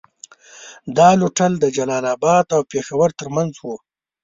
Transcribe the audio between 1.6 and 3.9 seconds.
جلال اباد او پېښور تر منځ وو.